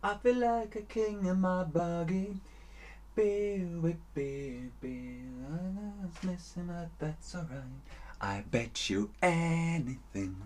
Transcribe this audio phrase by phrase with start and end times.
[0.00, 2.36] I feel like a king in my buggy.
[3.16, 3.66] Beer,
[4.14, 5.24] beer, beer.
[5.50, 7.82] I was missing, but that's alright.
[8.20, 10.36] I bet you anything.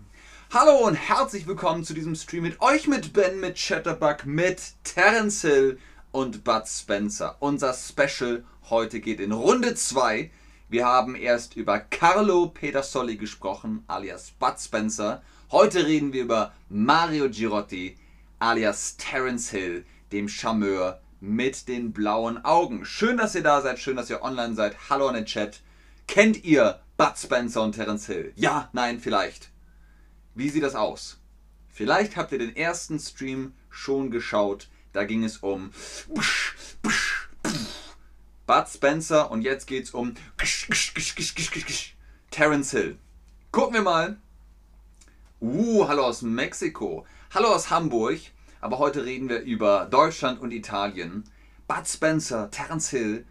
[0.51, 5.43] Hallo und herzlich willkommen zu diesem Stream mit euch, mit Ben, mit Chatterbug, mit Terence
[5.43, 5.77] Hill
[6.11, 7.35] und Bud Spencer.
[7.39, 10.31] Unser Special heute geht in Runde 2.
[10.69, 15.21] Wir haben erst über Carlo Petersoli gesprochen, alias Bud Spencer.
[15.51, 17.99] Heute reden wir über Mario Girotti,
[18.43, 22.83] alias Terence Hill, dem Charmeur mit den blauen Augen.
[22.83, 24.75] Schön, dass ihr da seid, schön, dass ihr online seid.
[24.89, 25.61] Hallo an den Chat.
[26.07, 28.33] Kennt ihr Bud Spencer und Terence Hill?
[28.35, 29.49] Ja, nein, vielleicht.
[30.35, 31.21] Wie sieht das aus?
[31.69, 34.67] Vielleicht habt ihr den ersten Stream schon geschaut.
[34.91, 35.71] Da ging es um
[38.45, 40.15] Bud Spencer und jetzt geht es um
[42.29, 42.97] Terence Hill.
[43.53, 44.17] Gucken wir mal.
[45.43, 47.05] Uh, hallo aus Mexiko.
[47.33, 48.17] Hallo aus Hamburg.
[48.61, 51.25] Aber heute reden wir über Deutschland und Italien.
[51.67, 53.25] Bud Spencer, Terence Hill,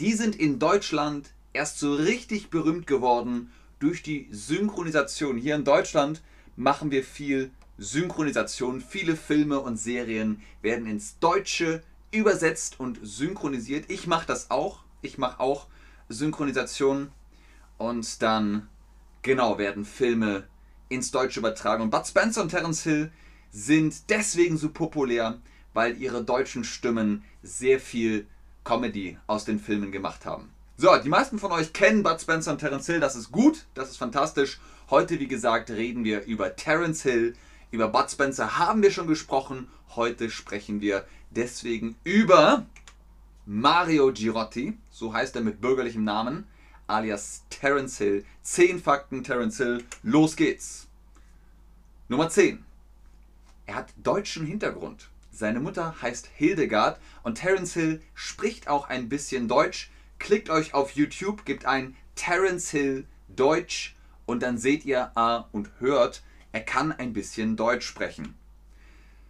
[0.00, 5.36] die sind in Deutschland erst so richtig berühmt geworden durch die Synchronisation.
[5.36, 6.22] Hier in Deutschland
[6.56, 8.80] machen wir viel Synchronisation.
[8.80, 11.82] Viele Filme und Serien werden ins Deutsche
[12.12, 13.90] übersetzt und synchronisiert.
[13.90, 14.84] Ich mache das auch.
[15.02, 15.66] Ich mache auch
[16.08, 17.12] Synchronisation.
[17.76, 18.70] Und dann,
[19.20, 20.44] genau, werden Filme
[20.92, 21.82] ins Deutsche übertragen.
[21.82, 23.10] Und Bud Spencer und Terence Hill
[23.50, 25.38] sind deswegen so populär,
[25.74, 28.26] weil ihre deutschen Stimmen sehr viel
[28.64, 30.50] Comedy aus den Filmen gemacht haben.
[30.76, 33.90] So, die meisten von euch kennen Bud Spencer und Terence Hill, das ist gut, das
[33.90, 34.60] ist fantastisch.
[34.90, 37.34] Heute, wie gesagt, reden wir über Terence Hill,
[37.70, 39.68] über Bud Spencer haben wir schon gesprochen.
[39.94, 42.66] Heute sprechen wir deswegen über
[43.46, 46.46] Mario Girotti, so heißt er mit bürgerlichem Namen,
[46.86, 48.24] alias Terence Hill.
[48.42, 50.88] 10 Fakten Terence Hill, los geht's.
[52.08, 52.64] Nummer 10.
[53.66, 55.08] Er hat deutschen Hintergrund.
[55.32, 59.90] Seine Mutter heißt Hildegard und Terence Hill spricht auch ein bisschen Deutsch.
[60.18, 65.70] Klickt euch auf YouTube, gebt ein Terence Hill Deutsch und dann seht ihr äh, und
[65.78, 66.22] hört,
[66.52, 68.34] er kann ein bisschen Deutsch sprechen.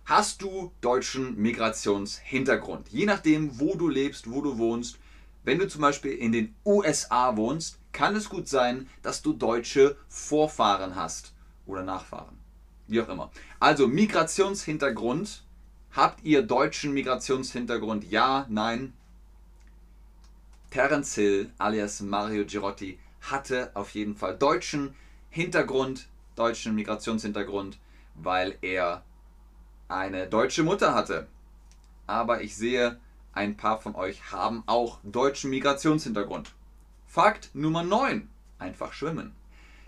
[0.04, 2.88] Hast du deutschen Migrationshintergrund?
[2.88, 4.98] Je nachdem, wo du lebst, wo du wohnst,
[5.44, 9.96] wenn du zum Beispiel in den USA wohnst, kann es gut sein, dass du deutsche
[10.08, 11.32] Vorfahren hast
[11.66, 12.38] oder Nachfahren.
[12.86, 13.30] Wie auch immer.
[13.60, 15.44] Also Migrationshintergrund.
[15.92, 18.10] Habt ihr deutschen Migrationshintergrund?
[18.10, 18.94] Ja, nein.
[20.70, 24.94] Terence Hill alias Mario Girotti hatte auf jeden Fall deutschen
[25.28, 27.78] Hintergrund, deutschen Migrationshintergrund,
[28.14, 29.04] weil er
[29.88, 31.28] eine deutsche Mutter hatte.
[32.06, 32.98] Aber ich sehe,
[33.32, 36.52] ein paar von euch haben auch deutschen Migrationshintergrund.
[37.06, 38.28] Fakt Nummer 9.
[38.58, 39.34] Einfach schwimmen.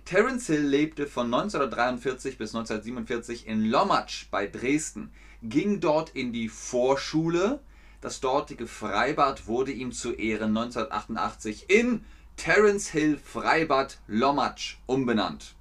[0.04, 5.10] Terence Hill lebte von 1943 bis 1947 in Lommatsch bei Dresden,
[5.42, 7.60] ging dort in die Vorschule.
[8.02, 12.04] Das dortige Freibad wurde ihm zu Ehren 1988 in
[12.36, 15.54] Terence Hill Freibad Lommatsch umbenannt.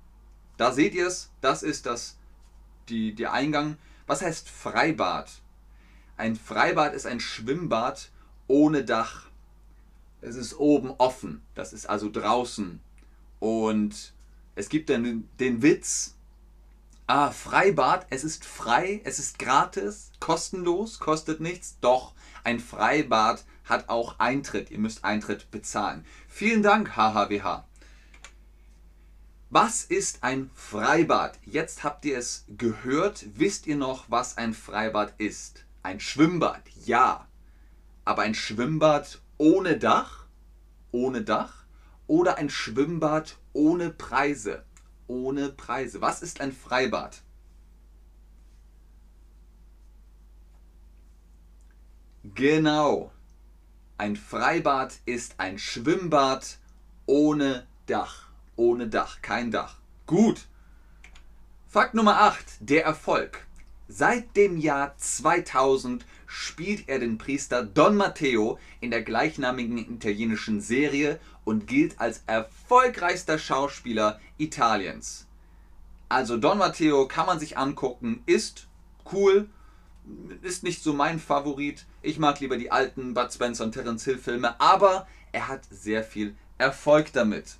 [0.57, 2.17] Da seht ihr es, das ist das,
[2.89, 3.77] die, der Eingang.
[4.07, 5.31] Was heißt Freibad?
[6.17, 8.11] Ein Freibad ist ein Schwimmbad
[8.47, 9.27] ohne Dach.
[10.21, 12.79] Es ist oben offen, das ist also draußen.
[13.39, 14.13] Und
[14.55, 16.15] es gibt dann den Witz,
[17.07, 21.77] ah, Freibad, es ist frei, es ist gratis, kostenlos, kostet nichts.
[21.81, 22.13] Doch,
[22.43, 24.71] ein Freibad hat auch Eintritt.
[24.71, 26.05] Ihr müsst Eintritt bezahlen.
[26.27, 27.65] Vielen Dank, HHWH.
[29.49, 31.37] Was ist ein Freibad?
[31.45, 33.25] Jetzt habt ihr es gehört.
[33.35, 35.65] Wisst ihr noch, was ein Freibad ist?
[35.83, 37.27] Ein Schwimmbad, ja.
[38.05, 40.25] Aber ein Schwimmbad ohne Dach?
[40.91, 41.63] Ohne Dach?
[42.07, 44.63] oder ein Schwimmbad ohne Preise.
[45.07, 46.01] Ohne Preise.
[46.01, 47.21] Was ist ein Freibad?
[52.23, 53.11] Genau.
[53.97, 56.57] Ein Freibad ist ein Schwimmbad
[57.05, 58.27] ohne Dach.
[58.55, 59.77] Ohne Dach, kein Dach.
[60.05, 60.47] Gut.
[61.67, 62.45] Fakt Nummer 8.
[62.59, 63.45] Der Erfolg.
[63.87, 71.19] Seit dem Jahr 2000 spielt er den Priester Don Matteo in der gleichnamigen italienischen Serie
[71.43, 75.27] und gilt als erfolgreichster Schauspieler Italiens.
[76.09, 78.67] Also Don Matteo kann man sich angucken, ist
[79.11, 79.49] cool,
[80.41, 81.85] ist nicht so mein Favorit.
[82.01, 86.03] Ich mag lieber die alten Bud Spencer und Terence Hill Filme, aber er hat sehr
[86.03, 87.57] viel Erfolg damit.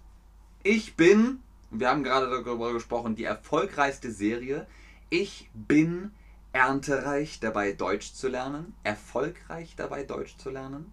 [0.63, 1.39] Ich bin,
[1.71, 4.67] wir haben gerade darüber gesprochen, die erfolgreichste Serie.
[5.15, 6.11] Ich bin
[6.53, 10.91] erntereich dabei Deutsch zu lernen, erfolgreich dabei Deutsch zu lernen.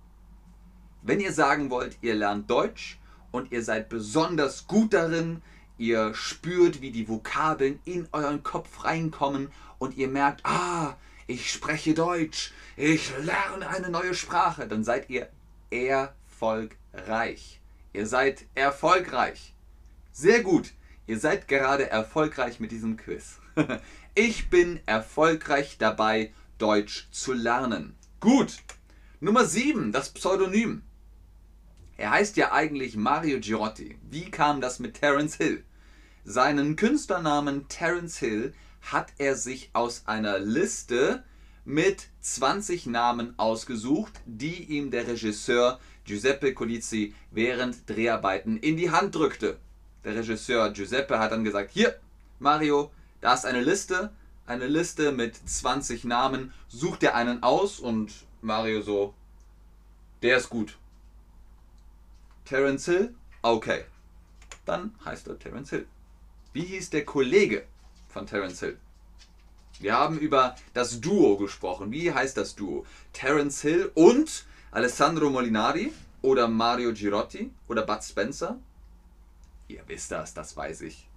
[1.01, 2.99] Wenn ihr sagen wollt, ihr lernt Deutsch
[3.31, 5.41] und ihr seid besonders gut darin,
[5.79, 11.95] ihr spürt, wie die Vokabeln in euren Kopf reinkommen und ihr merkt, ah, ich spreche
[11.95, 15.31] Deutsch, ich lerne eine neue Sprache, dann seid ihr
[15.71, 17.59] erfolgreich.
[17.95, 19.55] Ihr seid erfolgreich.
[20.13, 20.75] Sehr gut.
[21.07, 23.41] Ihr seid gerade erfolgreich mit diesem Quiz.
[24.23, 27.97] Ich bin erfolgreich dabei, Deutsch zu lernen.
[28.21, 28.59] Gut.
[29.19, 30.83] Nummer 7, das Pseudonym.
[31.97, 33.97] Er heißt ja eigentlich Mario Girotti.
[34.11, 35.65] Wie kam das mit Terence Hill?
[36.23, 38.53] Seinen Künstlernamen Terence Hill
[38.83, 41.25] hat er sich aus einer Liste
[41.65, 49.15] mit 20 Namen ausgesucht, die ihm der Regisseur Giuseppe Colizzi während Dreharbeiten in die Hand
[49.15, 49.59] drückte.
[50.05, 51.99] Der Regisseur Giuseppe hat dann gesagt, hier,
[52.39, 52.91] Mario,
[53.21, 54.13] da ist eine Liste,
[54.47, 59.15] eine Liste mit 20 Namen, such dir einen aus und Mario so,
[60.23, 60.79] der ist gut.
[62.45, 63.85] Terence Hill, okay.
[64.65, 65.87] Dann heißt er Terence Hill.
[66.53, 67.65] Wie hieß der Kollege
[68.09, 68.79] von Terence Hill?
[69.79, 71.91] Wir haben über das Duo gesprochen.
[71.91, 72.85] Wie heißt das Duo?
[73.13, 78.59] Terence Hill und Alessandro Molinari oder Mario Girotti oder Bud Spencer?
[79.69, 81.10] Ihr wisst das, das weiß ich.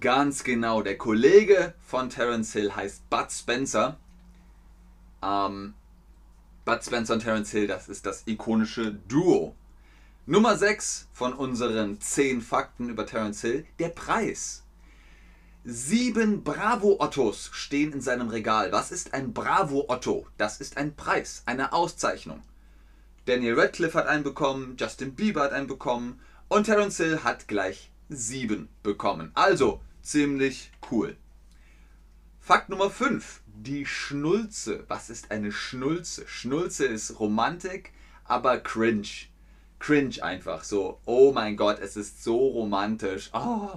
[0.00, 3.96] Ganz genau, der Kollege von Terence Hill heißt Bud Spencer.
[5.22, 5.74] Ähm,
[6.66, 9.54] Bud Spencer und Terence Hill, das ist das ikonische Duo.
[10.26, 14.62] Nummer 6 von unseren 10 Fakten über Terence Hill, der Preis.
[15.64, 18.70] Sieben Bravo-Ottos stehen in seinem Regal.
[18.72, 20.26] Was ist ein Bravo-Otto?
[20.36, 22.42] Das ist ein Preis, eine Auszeichnung.
[23.24, 27.90] Daniel Radcliffe hat einen bekommen, Justin Bieber hat einen bekommen und Terence Hill hat gleich
[28.10, 29.30] sieben bekommen.
[29.34, 31.16] Also ziemlich cool.
[32.40, 33.42] Fakt Nummer 5.
[33.46, 34.84] Die Schnulze.
[34.88, 36.26] Was ist eine Schnulze?
[36.26, 37.92] Schnulze ist Romantik,
[38.24, 39.28] aber cringe
[39.78, 40.98] cringe einfach so.
[41.04, 43.30] Oh mein Gott, es ist so romantisch.
[43.32, 43.70] Oh.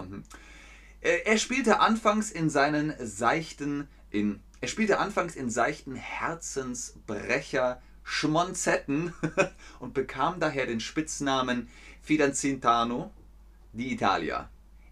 [1.02, 9.14] Er spielte anfangs in seinen seichten, in, er spielte anfangs in seichten Herzensbrecher Schmonzetten
[9.80, 11.70] und bekam daher den Spitznamen
[12.02, 13.12] Fidanzintano
[13.74, 14.50] di Italia.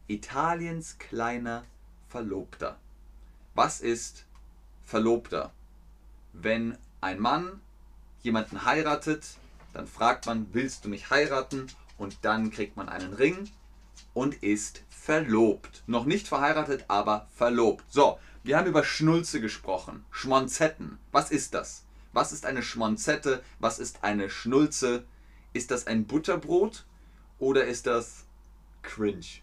[0.10, 1.66] Italiens kleiner
[2.08, 2.80] Verlobter.
[3.54, 4.26] Was ist
[4.82, 5.54] Verlobter?
[6.34, 7.62] Wenn ein Mann
[8.24, 9.38] jemanden heiratet,
[9.72, 11.68] dann fragt man, willst du mich heiraten?
[12.00, 13.52] Und dann kriegt man einen Ring
[14.16, 15.84] und ist verlobt.
[15.86, 17.86] Noch nicht verheiratet, aber verlobt.
[17.90, 20.06] So, wir haben über Schnulze gesprochen.
[20.10, 20.98] Schmonzetten.
[21.12, 21.84] Was ist das?
[22.14, 23.44] Was ist eine Schmonzette?
[23.60, 25.04] Was ist eine Schnulze?
[25.54, 26.88] Ist das ein Butterbrot
[27.38, 28.26] oder ist das
[28.82, 29.42] cringe?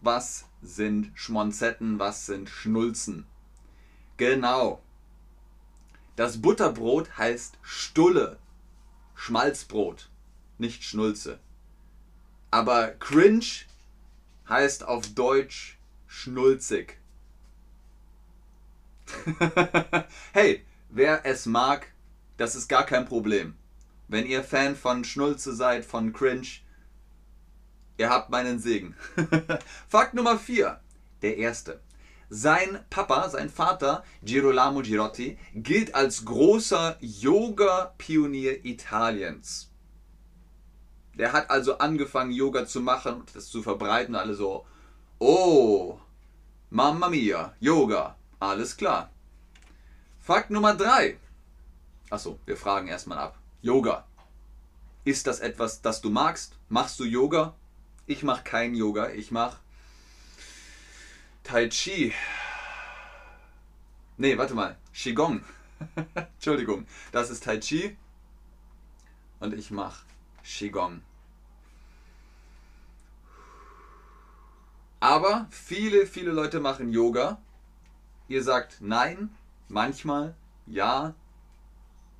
[0.00, 1.98] Was sind Schmonzetten?
[1.98, 3.26] Was sind Schnulzen?
[4.16, 4.82] Genau.
[6.16, 8.38] Das Butterbrot heißt Stulle.
[9.14, 10.10] Schmalzbrot,
[10.58, 11.38] nicht Schnulze.
[12.50, 13.64] Aber cringe
[14.48, 16.98] heißt auf Deutsch schnulzig.
[20.32, 21.92] hey, wer es mag,
[22.36, 23.54] das ist gar kein Problem.
[24.08, 26.48] Wenn ihr Fan von Schnulze seid, von Cringe,
[28.00, 28.96] ihr habt meinen Segen.
[29.88, 30.80] Fakt Nummer 4.
[31.20, 31.80] Der erste.
[32.30, 39.70] Sein Papa, sein Vater, Girolamo Girotti, gilt als großer Yoga-Pionier Italiens.
[41.14, 44.14] Der hat also angefangen, Yoga zu machen und das zu verbreiten.
[44.14, 44.64] Alle so,
[45.18, 45.98] oh,
[46.70, 49.10] Mamma mia, Yoga, alles klar.
[50.20, 51.18] Fakt Nummer 3.
[52.08, 53.38] Achso, wir fragen erstmal ab.
[53.60, 54.06] Yoga.
[55.04, 56.56] Ist das etwas, das du magst?
[56.68, 57.56] Machst du Yoga?
[58.10, 59.60] Ich mache kein Yoga, ich mache
[61.44, 62.12] Tai Chi.
[64.16, 64.76] Nee, warte mal.
[64.92, 65.44] Qigong.
[66.14, 66.88] Entschuldigung.
[67.12, 67.96] Das ist Tai Chi.
[69.38, 70.04] Und ich mache
[70.42, 71.02] Qigong.
[74.98, 77.40] Aber viele, viele Leute machen Yoga.
[78.26, 79.32] Ihr sagt nein,
[79.68, 80.34] manchmal
[80.66, 81.14] ja.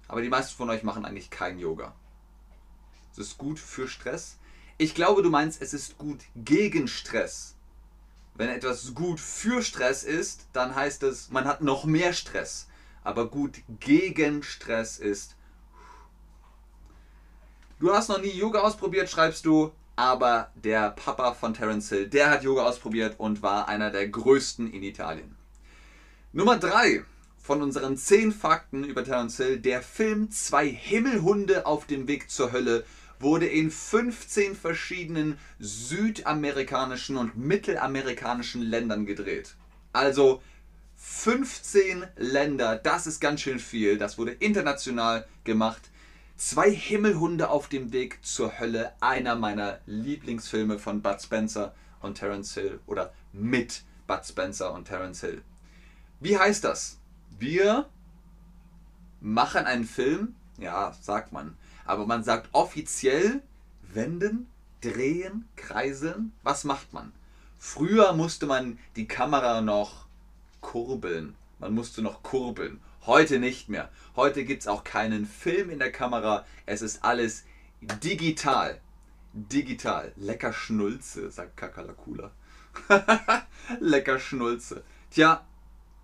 [0.07, 1.93] Aber die meisten von euch machen eigentlich kein Yoga.
[3.11, 4.37] Es ist gut für Stress.
[4.81, 7.55] Ich glaube, du meinst, es ist gut gegen Stress.
[8.35, 12.67] Wenn etwas gut für Stress ist, dann heißt es, man hat noch mehr Stress.
[13.05, 15.37] Aber gut gegen Stress ist.
[17.79, 22.31] Du hast noch nie Yoga ausprobiert, schreibst du, aber der Papa von Terence Hill, der
[22.31, 25.37] hat Yoga ausprobiert und war einer der größten in Italien.
[26.33, 27.05] Nummer 3
[27.37, 29.59] von unseren 10 Fakten über Terence Hill.
[29.59, 32.87] Der Film Zwei Himmelhunde auf dem Weg zur Hölle
[33.21, 39.55] wurde in 15 verschiedenen südamerikanischen und mittelamerikanischen Ländern gedreht.
[39.93, 40.43] Also
[40.97, 43.99] 15 Länder, das ist ganz schön viel.
[43.99, 45.91] Das wurde international gemacht.
[46.37, 52.55] Zwei Himmelhunde auf dem Weg zur Hölle, einer meiner Lieblingsfilme von Bud Spencer und Terence
[52.55, 55.43] Hill oder mit Bud Spencer und Terence Hill.
[56.21, 56.99] Wie heißt das?
[57.39, 57.89] Wir
[59.21, 61.57] machen einen Film, ja, sagt man,
[61.91, 63.43] aber man sagt offiziell
[63.83, 64.49] wenden,
[64.81, 66.33] drehen, kreiseln.
[66.45, 67.13] Was macht man?
[67.59, 70.07] Früher musste man die Kamera noch
[70.61, 71.35] kurbeln.
[71.59, 72.81] Man musste noch kurbeln.
[73.07, 73.91] Heute nicht mehr.
[74.15, 76.47] Heute gibt es auch keinen Film in der Kamera.
[76.65, 77.45] Es ist alles
[77.81, 78.81] digital.
[79.33, 80.13] Digital.
[80.17, 82.31] Lecker Schnulze, sagt Kakalakula.
[83.81, 84.85] Lecker Schnulze.
[85.11, 85.45] Tja,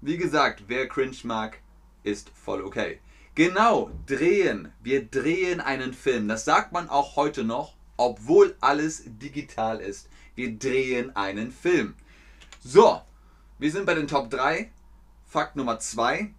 [0.00, 1.58] wie gesagt, wer cringe mag,
[2.02, 2.98] ist voll okay.
[3.36, 4.72] Genau, drehen.
[4.82, 6.26] Wir drehen einen Film.
[6.26, 10.08] Das sagt man auch heute noch, obwohl alles digital ist.
[10.34, 11.96] Wir drehen einen Film.
[12.64, 13.02] So,
[13.58, 14.72] wir sind bei den Top 3.
[15.26, 16.32] Fakt Nummer 2.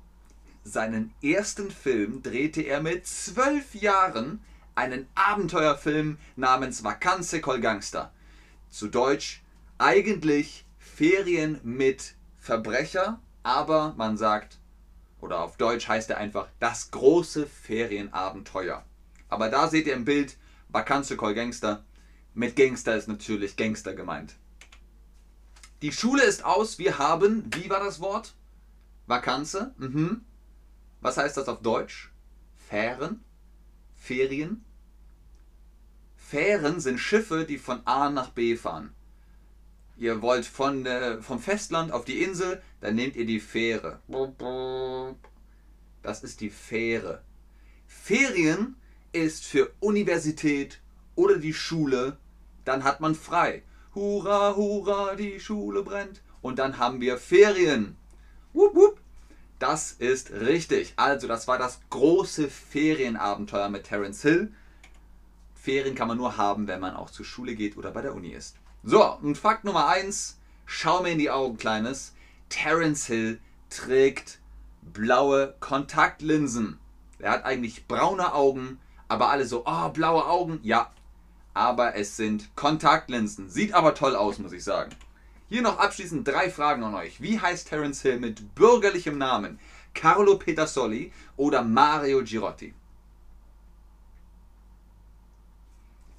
[0.64, 8.12] Seinen ersten Film drehte er mit zwölf Jahren einen Abenteuerfilm namens Vacanze col Gangster.
[8.72, 9.44] Zu Deutsch
[9.78, 14.58] eigentlich Ferien mit Verbrecher, aber man sagt,
[15.20, 18.86] oder auf Deutsch heißt er einfach das große Ferienabenteuer.
[19.30, 20.38] Aber da seht ihr im Bild
[20.70, 21.84] Vacanze col Gangster.
[22.34, 24.36] Mit Gangster ist natürlich Gangster gemeint.
[25.82, 26.80] Die Schule ist aus.
[26.80, 28.34] Wir haben, wie war das Wort?
[29.06, 29.74] Vakanze.
[29.78, 30.22] Mhm.
[31.02, 32.12] Was heißt das auf Deutsch?
[32.56, 33.24] Fähren?
[33.96, 34.66] Ferien?
[36.16, 38.94] Fähren sind Schiffe, die von A nach B fahren.
[39.98, 44.00] Ihr wollt von, äh, vom Festland auf die Insel, dann nehmt ihr die Fähre.
[46.04, 47.24] Das ist die Fähre.
[47.88, 48.76] Ferien
[49.12, 50.80] ist für Universität
[51.16, 52.18] oder die Schule,
[52.64, 53.64] dann hat man frei.
[53.96, 56.22] Hurra, hurra, die Schule brennt.
[56.42, 57.96] Und dann haben wir Ferien.
[58.54, 59.00] Wupp, wupp.
[59.58, 60.94] Das ist richtig.
[60.98, 64.54] Also, das war das große Ferienabenteuer mit Terence Hill.
[65.56, 68.30] Ferien kann man nur haben, wenn man auch zur Schule geht oder bei der Uni
[68.30, 68.58] ist.
[68.90, 70.38] So, und Fakt Nummer 1.
[70.66, 72.14] Schau mir in die Augen, Kleines.
[72.48, 74.40] Terence Hill trägt
[74.82, 76.80] blaue Kontaktlinsen.
[77.20, 78.80] Er hat eigentlich braune Augen,
[79.10, 80.62] aber alle so, oh, blaue Augen.
[80.64, 80.90] Ja,
[81.54, 83.50] aber es sind Kontaktlinsen.
[83.50, 84.96] Sieht aber toll aus, muss ich sagen.
[85.50, 87.22] Hier noch abschließend drei Fragen an euch.
[87.22, 89.60] Wie heißt Terence Hill mit bürgerlichem Namen?
[89.96, 92.74] Carlo Pedersoli oder Mario Girotti?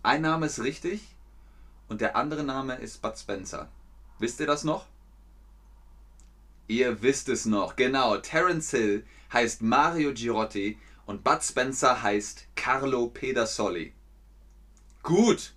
[0.03, 1.15] Ein Name ist richtig
[1.89, 3.69] und der andere Name ist Bud Spencer.
[4.19, 4.87] Wisst ihr das noch?
[6.67, 8.17] Ihr wisst es noch, genau.
[8.19, 13.95] Terence Hill heißt Mario Girotti und Bud Spencer heißt Carlo Pedersoli.
[15.03, 15.55] Gut.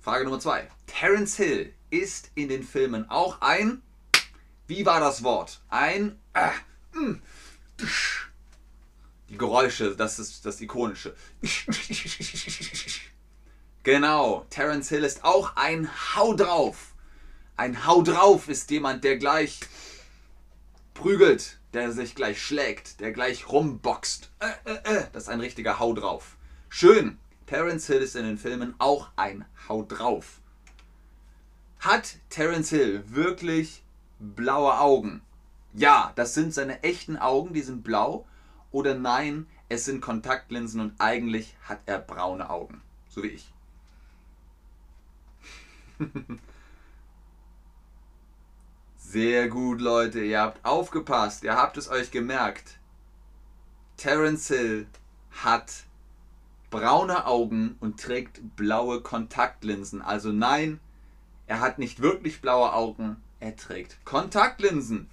[0.00, 0.68] Frage Nummer zwei.
[0.86, 3.82] Terence Hill ist in den Filmen auch ein,
[4.66, 5.60] wie war das Wort?
[5.68, 6.50] Ein, äh,
[6.92, 7.20] mh,
[9.28, 11.14] die Geräusche, das ist das Ikonische.
[13.84, 16.94] Genau, Terence Hill ist auch ein Hau drauf.
[17.56, 19.58] Ein Hau drauf ist jemand, der gleich
[20.94, 24.30] prügelt, der sich gleich schlägt, der gleich rumboxt.
[24.38, 25.06] Äh, äh, äh.
[25.12, 26.36] Das ist ein richtiger Hau drauf.
[26.68, 27.18] Schön.
[27.46, 30.40] Terence Hill ist in den Filmen auch ein Hau drauf.
[31.80, 33.82] Hat Terence Hill wirklich
[34.20, 35.22] blaue Augen?
[35.74, 38.26] Ja, das sind seine echten Augen, die sind blau.
[38.70, 42.80] Oder nein, es sind Kontaktlinsen und eigentlich hat er braune Augen.
[43.08, 43.51] So wie ich.
[48.96, 50.20] Sehr gut, Leute.
[50.20, 51.44] Ihr habt aufgepasst.
[51.44, 52.78] Ihr habt es euch gemerkt.
[53.96, 54.86] Terence Hill
[55.30, 55.84] hat
[56.70, 60.02] braune Augen und trägt blaue Kontaktlinsen.
[60.02, 60.80] Also nein,
[61.46, 65.08] er hat nicht wirklich blaue Augen, er trägt Kontaktlinsen.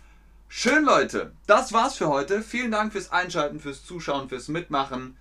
[0.48, 1.34] Schön, Leute.
[1.46, 2.42] Das war's für heute.
[2.42, 5.16] Vielen Dank fürs Einschalten, fürs Zuschauen, fürs Mitmachen.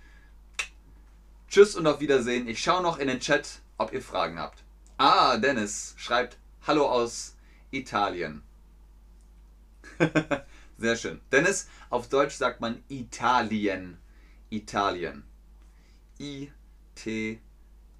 [1.49, 2.47] Tschüss und auf Wiedersehen.
[2.47, 4.63] Ich schaue noch in den Chat, ob ihr Fragen habt.
[5.01, 6.37] Ah, Dennis schreibt
[6.67, 7.33] Hallo aus
[7.71, 8.43] Italien.
[10.77, 11.21] Sehr schön.
[11.31, 13.97] Dennis, auf Deutsch sagt man Italien.
[14.49, 15.23] Italien.
[16.19, 16.51] I
[16.95, 17.39] T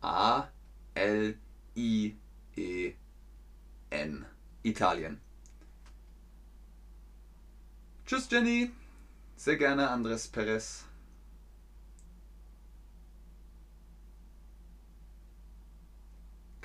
[0.02, 0.50] A
[0.94, 1.38] L
[1.78, 2.18] I
[2.58, 2.94] E
[3.92, 4.26] N.
[4.64, 5.22] Italien.
[8.06, 8.72] Tschüss, Jenny.
[9.38, 10.84] Sehr gerne, Andres Perez.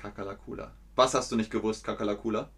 [0.05, 0.71] Kakalakula.
[0.95, 2.51] Was hast du nicht gewusst, Kakalakula?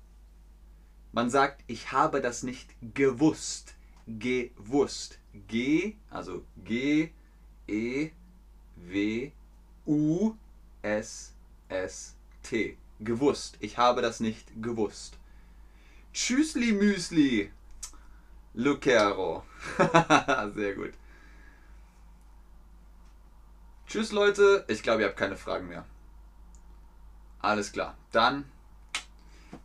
[1.14, 3.76] Man sagt, ich habe das nicht gewusst.
[4.06, 5.20] Gewusst.
[5.48, 7.12] G, also G,
[7.68, 8.12] E,
[8.76, 9.32] W,
[9.86, 10.34] U,
[10.82, 11.34] S,
[11.70, 12.78] S, T.
[13.00, 13.56] Gewusst.
[13.62, 15.18] Ich habe das nicht gewusst.
[16.14, 17.52] Tschüssli Müsli.
[18.56, 19.44] Lucero.
[20.54, 20.94] Sehr gut.
[23.88, 25.86] Tschüss Leute, ich glaube, ihr habt keine Fragen mehr.
[27.42, 28.46] Alles klar, dann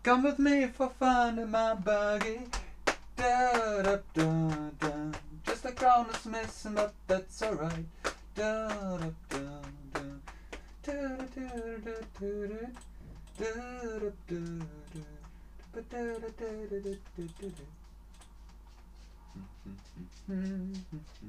[0.03, 2.41] Come with me for fun in my buggy.
[3.17, 4.51] Da, da, da,
[4.81, 5.13] da.
[5.47, 7.87] Just a crown is missing, but that's alright.
[8.35, 9.61] Da, da, da,
[9.93, 10.01] da.
[10.83, 12.67] Da, da, da, da, da, da.
[13.39, 13.51] Da,
[13.99, 14.41] da, da,
[14.93, 15.05] da.
[15.73, 17.65] Da, da, da, da, da, da, da.